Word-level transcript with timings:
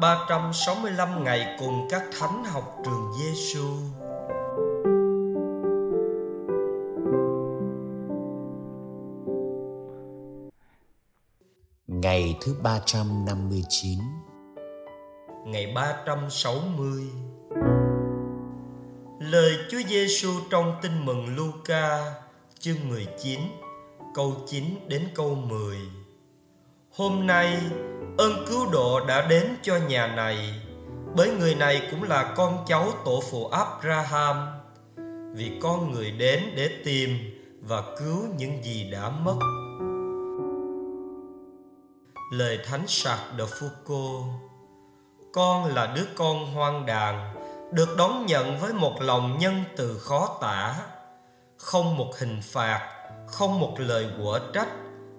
365 0.00 1.24
ngày 1.24 1.56
cùng 1.58 1.88
các 1.90 2.02
thánh 2.18 2.44
học 2.44 2.76
trường 2.84 3.12
Giêsu. 3.18 3.64
Ngày 11.86 12.36
thứ 12.40 12.54
359 12.62 13.98
Ngày 15.44 15.72
360 15.74 17.02
Lời 19.20 19.56
Chúa 19.70 19.80
Giêsu 19.88 20.30
trong 20.50 20.74
Tin 20.82 21.04
mừng 21.04 21.36
Luca 21.36 22.14
chương 22.58 22.88
19 22.88 23.40
câu 24.14 24.34
9 24.46 24.64
đến 24.88 25.08
câu 25.14 25.34
10 25.34 25.76
Hôm 26.98 27.26
nay, 27.26 27.58
ơn 28.18 28.44
cứu 28.48 28.70
độ 28.72 29.06
đã 29.06 29.26
đến 29.26 29.56
cho 29.62 29.76
nhà 29.76 30.06
này. 30.06 30.54
Bởi 31.16 31.30
người 31.30 31.54
này 31.54 31.88
cũng 31.90 32.02
là 32.02 32.34
con 32.36 32.64
cháu 32.66 32.88
tổ 33.04 33.22
phụ 33.30 33.46
Abraham. 33.46 34.46
Vì 35.34 35.58
con 35.62 35.92
người 35.92 36.10
đến 36.10 36.42
để 36.56 36.70
tìm 36.84 37.10
và 37.62 37.82
cứu 37.98 38.24
những 38.36 38.64
gì 38.64 38.90
đã 38.92 39.10
mất. 39.10 39.36
Lời 42.32 42.58
thánh 42.66 42.86
sạc 42.86 43.18
de 43.38 43.44
Foucault 43.44 44.24
con 45.32 45.74
là 45.74 45.92
đứa 45.96 46.06
con 46.16 46.54
hoang 46.54 46.86
đàn 46.86 47.34
được 47.72 47.96
đón 47.96 48.26
nhận 48.26 48.58
với 48.58 48.72
một 48.72 49.02
lòng 49.02 49.38
nhân 49.38 49.64
từ 49.76 49.98
khó 49.98 50.38
tả. 50.40 50.74
Không 51.56 51.96
một 51.96 52.12
hình 52.18 52.40
phạt, 52.42 52.90
không 53.26 53.60
một 53.60 53.74
lời 53.78 54.06
quở 54.22 54.40
trách, 54.54 54.68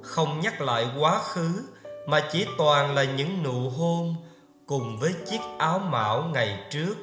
không 0.02 0.40
nhắc 0.40 0.62
lại 0.62 0.88
quá 1.00 1.20
khứ 1.20 1.64
mà 2.10 2.20
chỉ 2.32 2.46
toàn 2.58 2.96
là 2.96 3.04
những 3.04 3.44
nụ 3.44 3.70
hôn 3.70 4.16
cùng 4.66 4.98
với 5.00 5.14
chiếc 5.30 5.40
áo 5.60 5.80
mão 5.80 6.24
ngày 6.24 6.68
trước 6.72 6.96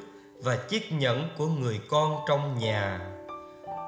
và 0.43 0.55
chiếc 0.55 0.91
nhẫn 0.91 1.29
của 1.37 1.47
người 1.47 1.79
con 1.89 2.19
trong 2.27 2.57
nhà 2.59 2.99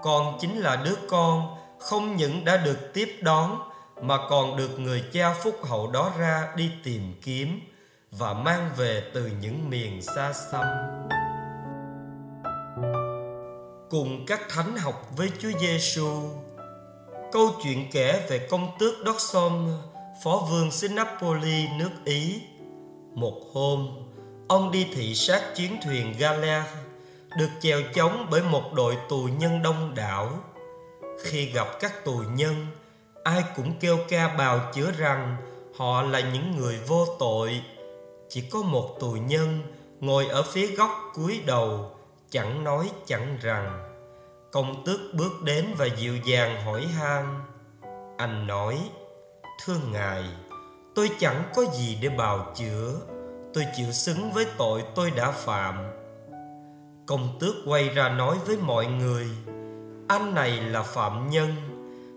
con 0.02 0.38
chính 0.40 0.60
là 0.60 0.76
đứa 0.76 0.96
con, 1.10 1.58
không 1.80 2.16
những 2.16 2.46
đã 2.46 2.58
được 2.58 2.94
tiếp 2.94 3.20
đón, 3.22 3.60
mà 4.02 4.18
còn 4.30 4.58
được 4.58 4.80
người 4.80 5.04
cha 5.14 5.34
phúc 5.34 5.56
hậu 5.64 5.92
đó 5.92 6.12
ra 6.20 6.54
đi 6.56 6.72
tìm 6.84 7.14
kiếm 7.22 7.62
và 8.12 8.34
mang 8.34 8.70
về 8.78 9.04
từ 9.14 9.32
những 9.42 9.70
miền 9.70 10.02
xa 10.02 10.34
xăm 10.34 10.66
cùng 13.90 14.26
các 14.28 14.42
thánh 14.50 14.78
học 14.78 15.10
với 15.18 15.32
Chúa 15.40 15.52
Giêsu. 15.60 16.30
Câu 17.32 17.50
chuyện 17.64 17.90
kể 17.92 18.26
về 18.30 18.48
công 18.50 18.72
tước 18.80 18.94
Doxom 19.06 19.72
phó 20.24 20.48
vương 20.50 20.72
xứ 20.72 20.90
Napoli 20.90 21.68
nước 21.78 21.90
Ý. 22.06 22.42
Một 23.16 23.42
hôm, 23.54 23.88
ông 24.48 24.72
đi 24.72 24.88
thị 24.94 25.16
sát 25.16 25.42
chuyến 25.56 25.78
thuyền 25.84 26.16
Gala 26.20 26.74
được 27.38 27.50
chèo 27.62 27.82
chống 27.94 28.28
bởi 28.32 28.44
một 28.44 28.74
đội 28.74 28.98
tù 29.10 29.30
nhân 29.40 29.62
đông 29.64 29.96
đảo. 29.96 30.30
Khi 31.24 31.46
gặp 31.46 31.68
các 31.80 32.06
tù 32.06 32.24
nhân, 32.36 32.68
ai 33.24 33.44
cũng 33.56 33.74
kêu 33.80 33.98
ca 34.10 34.36
bào 34.38 34.60
chữa 34.74 34.92
rằng 34.98 35.38
họ 35.76 36.02
là 36.02 36.20
những 36.20 36.58
người 36.58 36.80
vô 36.88 37.06
tội. 37.20 37.62
Chỉ 38.30 38.42
có 38.42 38.62
một 38.62 38.98
tù 39.00 39.12
nhân 39.12 39.62
ngồi 40.00 40.28
ở 40.28 40.44
phía 40.44 40.68
góc 40.68 40.92
cuối 41.14 41.42
đầu, 41.46 41.92
chẳng 42.30 42.64
nói 42.64 42.90
chẳng 43.06 43.38
rằng. 43.42 43.96
Công 44.52 44.84
tước 44.86 45.00
bước 45.14 45.42
đến 45.44 45.66
và 45.78 45.86
dịu 45.86 46.18
dàng 46.18 46.66
hỏi 46.66 46.86
han. 46.86 47.42
Anh 48.18 48.48
nói, 48.48 48.80
Thưa 49.66 49.78
Ngài, 49.92 50.24
tôi 50.96 51.12
chẳng 51.20 51.44
có 51.56 51.66
gì 51.74 51.98
để 52.02 52.10
bào 52.10 52.54
chữa, 52.56 52.94
tôi 53.54 53.66
chịu 53.76 53.92
xứng 53.92 54.32
với 54.32 54.46
tội 54.58 54.84
tôi 54.96 55.12
đã 55.12 55.32
phạm. 55.32 55.76
Công 57.06 57.38
tước 57.40 57.56
quay 57.66 57.90
ra 57.90 58.10
nói 58.10 58.38
với 58.46 58.58
mọi 58.58 58.86
người, 58.86 59.28
anh 60.08 60.34
này 60.36 60.52
là 60.52 60.84
phạm 60.84 61.30
nhân, 61.30 61.56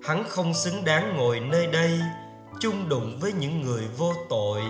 hắn 0.04 0.24
không 0.28 0.54
xứng 0.54 0.84
đáng 0.84 1.16
ngồi 1.16 1.40
nơi 1.40 1.66
đây, 1.66 2.00
chung 2.60 2.88
đụng 2.88 3.18
với 3.20 3.32
những 3.32 3.62
người 3.62 3.88
vô 3.96 4.12
tội. 4.28 4.62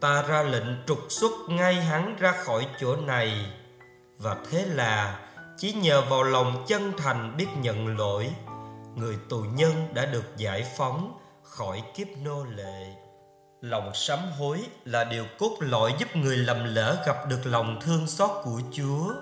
Ta 0.00 0.22
ra 0.22 0.42
lệnh 0.42 0.86
trục 0.86 0.98
xuất 1.08 1.32
ngay 1.48 1.74
hắn 1.74 2.16
ra 2.18 2.32
khỏi 2.32 2.66
chỗ 2.80 2.96
này. 2.96 3.52
Và 4.18 4.36
thế 4.50 4.66
là 4.66 5.18
chỉ 5.56 5.72
nhờ 5.72 6.02
vào 6.02 6.22
lòng 6.22 6.64
chân 6.68 6.92
thành 6.96 7.36
biết 7.36 7.48
nhận 7.60 7.98
lỗi, 7.98 8.30
người 8.96 9.16
tù 9.28 9.38
nhân 9.38 9.72
đã 9.94 10.06
được 10.06 10.36
giải 10.36 10.66
phóng 10.76 11.17
khỏi 11.48 11.82
kiếp 11.94 12.06
nô 12.24 12.44
lệ. 12.44 12.94
Lòng 13.60 13.90
sám 13.94 14.18
hối 14.38 14.60
là 14.84 15.04
điều 15.04 15.24
cốt 15.38 15.56
lõi 15.60 15.94
giúp 15.98 16.16
người 16.16 16.36
lầm 16.36 16.74
lỡ 16.74 17.02
gặp 17.06 17.16
được 17.28 17.40
lòng 17.44 17.78
thương 17.80 18.06
xót 18.06 18.30
của 18.44 18.60
chúa. 18.72 19.12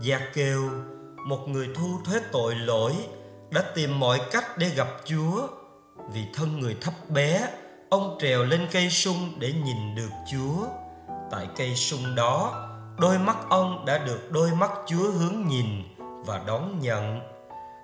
Gia 0.00 0.20
kêu, 0.34 0.70
một 1.26 1.48
người 1.48 1.68
thu 1.74 2.00
thuế 2.04 2.20
tội 2.32 2.54
lỗi, 2.54 2.92
đã 3.50 3.64
tìm 3.74 4.00
mọi 4.00 4.20
cách 4.30 4.58
để 4.58 4.68
gặp 4.68 4.88
chúa. 5.04 5.48
Vì 6.12 6.24
thân 6.34 6.60
người 6.60 6.76
thấp 6.80 6.94
bé, 7.08 7.48
ông 7.90 8.18
trèo 8.20 8.44
lên 8.44 8.68
cây 8.72 8.90
sung 8.90 9.32
để 9.38 9.52
nhìn 9.52 9.94
được 9.94 10.10
chúa. 10.32 10.66
Tại 11.30 11.48
cây 11.56 11.74
sung 11.74 12.14
đó, 12.14 12.66
đôi 12.98 13.18
mắt 13.18 13.36
ông 13.48 13.84
đã 13.86 13.98
được 13.98 14.32
đôi 14.32 14.50
mắt 14.50 14.70
chúa 14.86 15.10
hướng 15.10 15.46
nhìn 15.46 15.66
và 16.26 16.42
đón 16.46 16.78
nhận. 16.80 17.20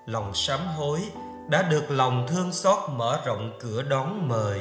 Lòng 0.07 0.35
sám 0.35 0.61
hối 0.67 1.01
đã 1.49 1.63
được 1.63 1.91
lòng 1.91 2.27
thương 2.29 2.53
xót 2.53 2.79
mở 2.91 3.21
rộng 3.27 3.53
cửa 3.61 3.83
đón 3.83 4.29
mời. 4.29 4.61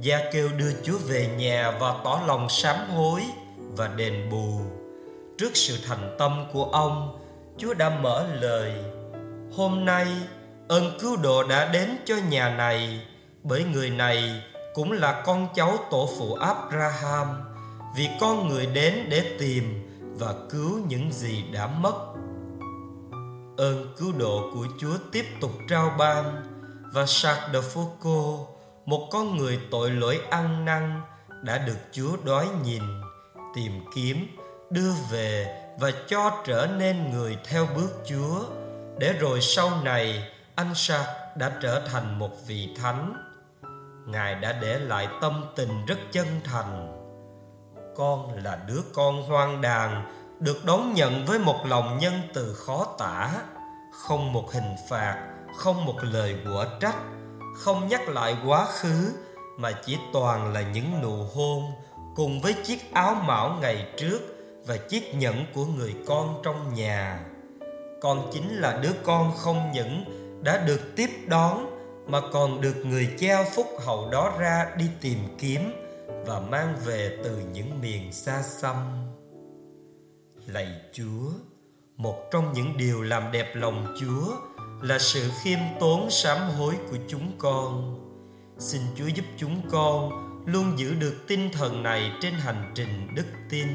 Gia 0.00 0.18
kêu 0.32 0.48
đưa 0.58 0.72
chúa 0.82 0.98
về 0.98 1.28
nhà 1.36 1.70
và 1.80 1.94
tỏ 2.04 2.20
lòng 2.26 2.48
sám 2.48 2.76
hối 2.90 3.20
và 3.58 3.88
đền 3.88 4.30
bù. 4.30 4.60
Trước 5.38 5.50
sự 5.54 5.78
thành 5.86 6.16
tâm 6.18 6.44
của 6.52 6.64
ông, 6.64 7.18
chúa 7.58 7.74
đã 7.74 7.90
mở 7.90 8.26
lời. 8.40 8.72
Hôm 9.56 9.84
nay, 9.84 10.06
ơn 10.68 10.98
cứu 11.00 11.16
độ 11.16 11.42
đã 11.42 11.68
đến 11.72 11.96
cho 12.04 12.14
nhà 12.28 12.54
này, 12.56 13.00
bởi 13.42 13.64
người 13.64 13.90
này 13.90 14.42
cũng 14.74 14.92
là 14.92 15.22
con 15.26 15.48
cháu 15.54 15.76
tổ 15.90 16.08
phụ 16.18 16.34
abraham, 16.34 17.26
vì 17.96 18.08
con 18.20 18.48
người 18.48 18.66
đến 18.66 19.06
để 19.08 19.36
tìm 19.38 19.90
và 20.18 20.34
cứu 20.50 20.80
những 20.88 21.12
gì 21.12 21.44
đã 21.52 21.66
mất 21.66 22.14
ơn 23.56 23.94
cứu 23.98 24.12
độ 24.18 24.50
của 24.54 24.66
Chúa 24.78 24.96
tiếp 25.12 25.24
tục 25.40 25.50
trao 25.68 25.94
ban 25.98 26.42
và 26.92 27.06
Sạc 27.06 27.52
Đờ 27.52 27.60
Phô 27.60 27.92
Cô, 28.02 28.48
một 28.86 29.08
con 29.12 29.36
người 29.36 29.60
tội 29.70 29.90
lỗi 29.90 30.20
ăn 30.30 30.64
năn 30.64 31.00
đã 31.42 31.58
được 31.58 31.78
Chúa 31.92 32.16
đói 32.24 32.48
nhìn, 32.64 32.82
tìm 33.54 33.72
kiếm, 33.94 34.36
đưa 34.70 34.92
về 35.10 35.60
và 35.80 35.90
cho 36.08 36.42
trở 36.46 36.68
nên 36.78 37.10
người 37.10 37.38
theo 37.44 37.68
bước 37.76 37.90
Chúa, 38.08 38.44
để 38.98 39.12
rồi 39.12 39.40
sau 39.40 39.82
này 39.82 40.28
anh 40.54 40.74
Sạc 40.74 41.06
đã 41.36 41.52
trở 41.62 41.80
thành 41.80 42.18
một 42.18 42.46
vị 42.46 42.68
thánh. 42.82 43.14
Ngài 44.06 44.34
đã 44.34 44.58
để 44.62 44.78
lại 44.78 45.08
tâm 45.20 45.44
tình 45.56 45.86
rất 45.86 45.98
chân 46.12 46.26
thành. 46.44 47.00
Con 47.96 48.44
là 48.44 48.58
đứa 48.68 48.80
con 48.94 49.22
hoang 49.22 49.60
đàn 49.60 50.13
được 50.40 50.64
đón 50.64 50.94
nhận 50.94 51.26
với 51.26 51.38
một 51.38 51.66
lòng 51.66 51.98
nhân 51.98 52.14
từ 52.34 52.54
khó 52.54 52.86
tả, 52.98 53.30
không 53.92 54.32
một 54.32 54.52
hình 54.52 54.74
phạt, 54.88 55.28
không 55.56 55.84
một 55.84 55.96
lời 56.02 56.36
quở 56.44 56.66
trách, 56.80 56.96
không 57.56 57.88
nhắc 57.88 58.08
lại 58.08 58.36
quá 58.46 58.66
khứ, 58.66 59.12
mà 59.56 59.72
chỉ 59.72 59.98
toàn 60.12 60.52
là 60.52 60.62
những 60.62 61.02
nụ 61.02 61.24
hôn 61.34 61.62
cùng 62.14 62.40
với 62.40 62.54
chiếc 62.64 62.92
áo 62.92 63.14
mão 63.14 63.58
ngày 63.60 63.86
trước 63.98 64.20
và 64.66 64.76
chiếc 64.76 65.14
nhẫn 65.14 65.46
của 65.54 65.64
người 65.64 65.94
con 66.06 66.40
trong 66.44 66.74
nhà. 66.74 67.20
Con 68.02 68.30
chính 68.32 68.56
là 68.56 68.78
đứa 68.82 68.92
con 69.02 69.32
không 69.36 69.70
những 69.72 70.04
đã 70.42 70.58
được 70.58 70.80
tiếp 70.96 71.10
đón, 71.26 71.70
mà 72.06 72.20
còn 72.32 72.60
được 72.60 72.76
người 72.84 73.08
cheo 73.18 73.44
phúc 73.54 73.66
hậu 73.86 74.10
đó 74.10 74.32
ra 74.38 74.66
đi 74.76 74.84
tìm 75.00 75.18
kiếm 75.38 75.72
và 76.26 76.40
mang 76.40 76.76
về 76.84 77.18
từ 77.24 77.42
những 77.52 77.80
miền 77.80 78.12
xa 78.12 78.42
xăm 78.42 78.76
lạy 80.46 80.80
chúa 80.92 81.30
một 81.96 82.30
trong 82.32 82.52
những 82.52 82.76
điều 82.76 83.02
làm 83.02 83.32
đẹp 83.32 83.52
lòng 83.54 83.94
chúa 84.00 84.36
là 84.82 84.98
sự 84.98 85.30
khiêm 85.42 85.58
tốn 85.80 86.10
sám 86.10 86.38
hối 86.38 86.74
của 86.90 86.96
chúng 87.08 87.32
con. 87.38 88.00
Xin 88.58 88.82
chúa 88.96 89.06
giúp 89.06 89.24
chúng 89.38 89.70
con 89.70 90.10
luôn 90.46 90.78
giữ 90.78 90.94
được 90.94 91.14
tinh 91.28 91.50
thần 91.52 91.82
này 91.82 92.12
trên 92.20 92.34
hành 92.34 92.72
trình 92.74 93.14
đức 93.14 93.26
tin. 93.50 93.68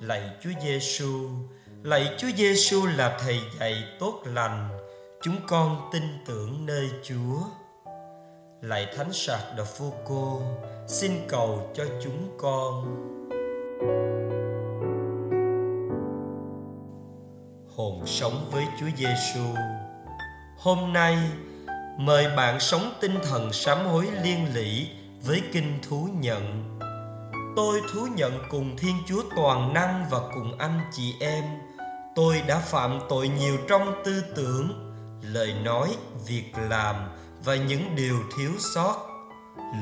Lạy 0.00 0.30
chúa 0.42 0.50
giêsu 0.62 1.30
lạy 1.82 2.14
chúa 2.18 2.28
giêsu 2.36 2.86
là 2.86 3.18
thầy 3.20 3.40
dạy 3.60 3.84
tốt 3.98 4.22
lành. 4.24 4.68
Chúng 5.22 5.36
con 5.48 5.90
tin 5.92 6.02
tưởng 6.26 6.66
nơi 6.66 6.90
chúa. 7.02 7.38
Lạy 8.60 8.86
thánh 8.96 9.12
sạc 9.12 9.40
phu 9.64 9.92
cô, 10.04 10.42
xin 10.88 11.12
cầu 11.28 11.70
cho 11.74 11.84
chúng 12.04 12.36
con. 12.38 13.25
Hồn 17.76 18.02
sống 18.06 18.48
với 18.52 18.64
Chúa 18.80 18.86
Giêsu. 18.96 19.44
Hôm 20.58 20.92
nay, 20.92 21.18
mời 21.98 22.28
bạn 22.36 22.60
sống 22.60 22.92
tinh 23.00 23.18
thần 23.24 23.52
sám 23.52 23.86
hối 23.86 24.08
liên 24.22 24.54
lỉ 24.54 24.88
với 25.22 25.42
kinh 25.52 25.78
thú 25.88 26.08
nhận. 26.20 26.62
tôi 27.56 27.80
thú 27.92 28.06
nhận 28.16 28.38
cùng 28.50 28.76
thiên 28.76 28.96
chúa 29.06 29.22
toàn 29.36 29.74
năng 29.74 30.06
và 30.10 30.18
cùng 30.34 30.58
anh 30.58 30.80
chị 30.92 31.14
em 31.20 31.44
tôi 32.14 32.42
đã 32.46 32.58
phạm 32.58 33.00
tội 33.08 33.28
nhiều 33.28 33.56
trong 33.68 34.02
tư 34.04 34.24
tưởng 34.34 34.92
lời 35.22 35.54
nói 35.64 35.88
việc 36.26 36.52
làm 36.70 36.96
và 37.44 37.56
những 37.56 37.96
điều 37.96 38.16
thiếu 38.36 38.50
sót 38.74 38.96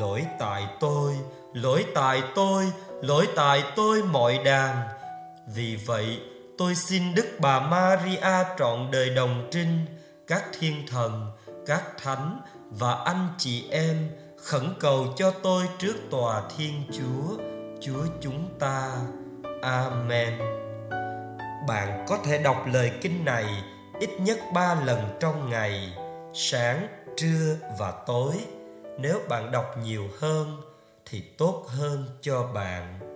lỗi 0.00 0.24
tại 0.38 0.66
tôi 0.80 1.14
lỗi 1.52 1.84
tại 1.94 2.22
tôi 2.34 2.72
lỗi 3.02 3.28
tại 3.36 3.62
tôi 3.76 4.02
mọi 4.02 4.38
đàn 4.44 4.76
vì 5.54 5.76
vậy 5.86 6.20
tôi 6.58 6.74
xin 6.74 7.14
đức 7.14 7.26
bà 7.40 7.60
maria 7.60 8.44
trọn 8.58 8.90
đời 8.90 9.10
đồng 9.10 9.48
trinh, 9.50 9.86
các 10.26 10.44
thiên 10.58 10.86
thần, 10.86 11.30
các 11.66 11.82
thánh 12.02 12.40
và 12.70 12.94
anh 12.94 13.28
chị 13.38 13.64
em 13.70 14.10
khẩn 14.44 14.74
cầu 14.80 15.06
cho 15.16 15.30
tôi 15.30 15.68
trước 15.78 15.94
tòa 16.10 16.42
thiên 16.56 16.84
chúa 16.92 17.36
chúa 17.80 18.06
chúng 18.20 18.48
ta. 18.58 18.96
Amen. 19.62 20.38
Bạn 21.68 22.04
có 22.08 22.18
thể 22.24 22.38
đọc 22.38 22.64
lời 22.72 22.92
kinh 23.00 23.24
này 23.24 23.46
ít 24.00 24.10
nhất 24.18 24.38
ba 24.54 24.74
lần 24.84 25.16
trong 25.20 25.50
ngày, 25.50 25.92
sáng, 26.34 26.88
trưa 27.16 27.56
và 27.78 27.92
tối. 28.06 28.34
Nếu 28.98 29.20
bạn 29.28 29.52
đọc 29.52 29.74
nhiều 29.82 30.04
hơn 30.20 30.62
thì 31.10 31.20
tốt 31.38 31.64
hơn 31.68 32.06
cho 32.22 32.42
bạn. 32.42 33.13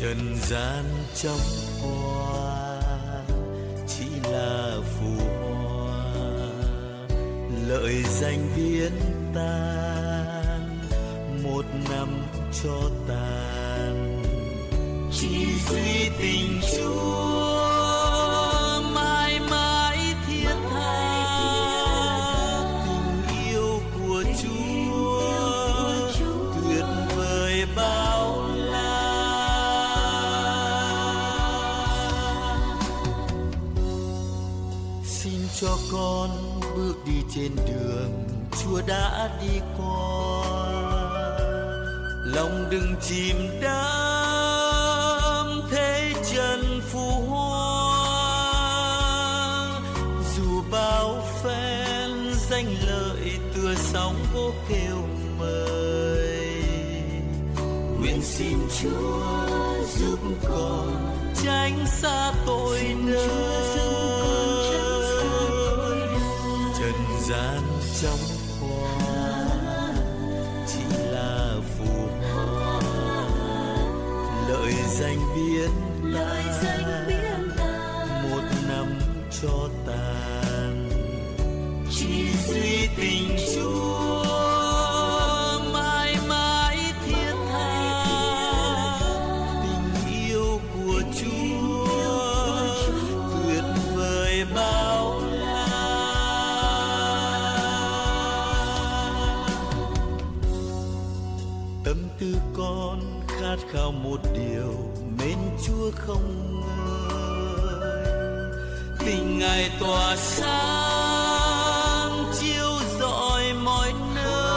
Trần 0.00 0.36
gian 0.42 0.84
trong 1.14 1.38
hoa 1.82 2.80
chỉ 3.88 4.04
là 4.30 4.76
phù 4.82 5.24
hoa. 5.24 6.04
Lợi 7.68 8.02
danh 8.20 8.48
biến 8.56 8.92
tan, 9.34 10.78
một 11.44 11.64
năm 11.90 12.08
cho 12.62 12.90
tàn 13.08 14.22
chỉ 15.12 15.46
duy 15.70 16.10
tình 16.18 16.60
chúa. 16.76 17.25
Con 35.92 36.30
bước 36.76 36.94
đi 37.06 37.22
trên 37.34 37.56
đường 37.56 38.26
chúa 38.62 38.80
đã 38.86 39.30
đi 39.42 39.60
qua. 39.78 40.46
Lòng 42.24 42.66
đừng 42.70 42.94
chìm 43.02 43.36
đắm 43.62 45.46
thế 45.70 46.12
trần 46.34 46.80
phù 46.92 47.10
hoa. 47.10 47.76
Dù 50.36 50.62
bao 50.70 51.22
phen 51.42 52.10
danh 52.50 52.74
lợi 52.86 53.38
tựa 53.54 53.74
sóng 53.74 54.14
vô 54.34 54.52
kêu 54.68 54.96
mời 55.38 56.62
nguyện 58.00 58.22
xin 58.22 58.58
chúa 58.82 59.22
giúp 59.98 60.18
con 60.48 61.12
tránh 61.44 61.86
xa 61.86 62.32
tội 62.46 62.96
nơi 63.04 63.55
trong 68.02 68.18
hoa. 68.60 69.46
Chỉ 70.66 70.96
là 71.10 71.56
phù 71.78 71.92
hoa. 72.32 72.80
Lợi 74.48 74.72
danh 74.88 75.18
biến 75.34 75.70
ta 77.56 78.22
một 78.22 78.42
năm 78.68 78.98
cho 79.42 79.68
tàn. 79.86 80.90
Chỉ 81.90 82.28
duy 82.48 82.88
tình 82.96 83.36
chúa 83.54 84.05
tâm 101.86 101.96
tư 102.20 102.34
con 102.56 103.00
khát 103.28 103.56
khao 103.72 103.92
một 103.92 104.20
điều 104.34 104.74
mến 105.18 105.38
chúa 105.66 105.90
không 105.94 106.60
ngơi. 106.60 107.86
Tình 108.98 109.38
ngài 109.38 109.70
tỏa 109.80 110.16
sáng 110.16 111.52
chiếu 112.40 112.70
rọi 113.00 113.52
mọi 113.64 113.92
nơi. 114.14 114.54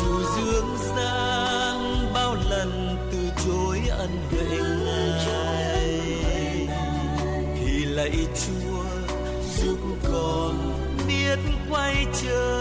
Dù 0.00 0.22
dương 0.36 0.76
gian 0.96 1.76
bao 2.14 2.36
lần 2.50 2.96
từ 3.12 3.18
chối 3.46 3.80
ân 3.90 4.10
huệ 4.30 4.58
ngài, 5.26 6.00
thì 7.56 7.84
lạy 7.84 8.26
chúa 8.34 8.84
giúp 9.56 9.78
con 10.12 10.54
biết 11.08 11.38
quay 11.70 12.06
trở 12.22 12.59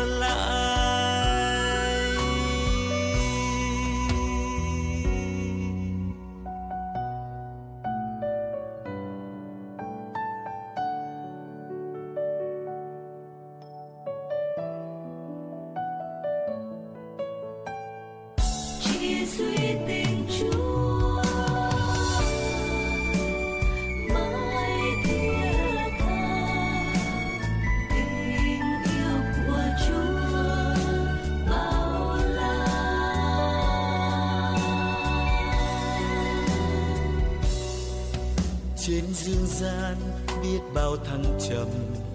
trên 38.89 39.13
dương 39.13 39.47
gian 39.47 39.95
biết 40.43 40.59
bao 40.73 40.97
thăng 40.97 41.39
trầm, 41.49 41.67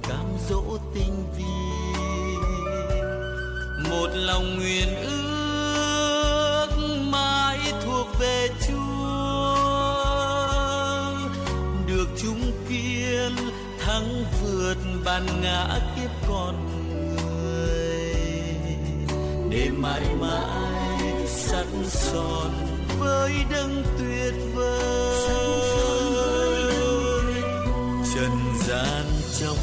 cám 0.03 0.27
dỗ 0.49 0.63
tinh 0.95 1.25
vi. 1.37 1.45
Một 3.91 4.09
lòng 4.15 4.59
nguyện 4.59 4.89
ước 5.03 5.24
thuộc 8.05 8.19
về 8.21 8.49
chúa. 8.67 9.55
Được 11.87 12.09
chúng 12.23 12.53
kiên 12.69 13.33
thắng 13.81 14.25
vượt 14.43 14.77
bàn 15.05 15.27
ngã 15.43 15.81
kiếp 15.97 16.11
con 16.29 16.55
người. 16.89 18.15
Để 19.51 19.71
mãi 19.77 20.03
mãi 20.21 21.13
sắt 21.27 21.67
son 21.89 22.51
với 22.99 23.33
đấng 23.51 23.85
tuyệt 23.99 24.35
vời. 24.55 24.85
Trần 28.15 28.39
gian 28.67 29.05
trong 29.41 29.57